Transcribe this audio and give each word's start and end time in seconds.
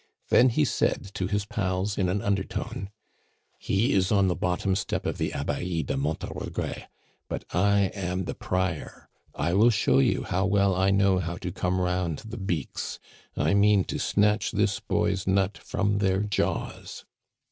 Then 0.29 0.49
he 0.49 0.65
said 0.65 1.13
to 1.13 1.27
his 1.27 1.45
pals 1.45 1.95
in 1.95 2.09
an 2.09 2.23
undertone: 2.23 2.89
"He 3.59 3.93
is 3.93 4.11
on 4.11 4.29
the 4.29 4.35
bottom 4.35 4.75
step 4.75 5.05
of 5.05 5.19
the 5.19 5.29
Abbaye 5.31 5.83
de 5.83 5.95
Monte 5.95 6.25
a 6.25 6.31
Regret, 6.33 6.89
but 7.29 7.45
I 7.53 7.91
am 7.93 8.25
the 8.25 8.33
Prior! 8.33 9.09
I 9.35 9.53
will 9.53 9.69
show 9.69 9.99
you 9.99 10.23
how 10.23 10.47
well 10.47 10.73
I 10.73 10.89
know 10.89 11.19
how 11.19 11.37
to 11.37 11.51
come 11.51 11.79
round 11.79 12.17
the 12.25 12.39
beaks. 12.39 12.99
I 13.37 13.53
mean 13.53 13.83
to 13.83 13.99
snatch 13.99 14.49
this 14.49 14.79
boy's 14.79 15.27
nut 15.27 15.55
from 15.59 15.99
their 15.99 16.21
jaws." 16.21 17.05